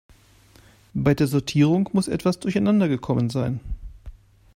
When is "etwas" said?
2.07-2.39